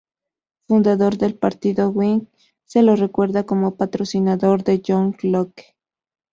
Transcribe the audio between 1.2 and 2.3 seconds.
partido Whig,